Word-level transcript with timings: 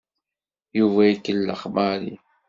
Yuba 0.77 1.01
ikellex 1.13 1.61
Mary. 1.75 2.13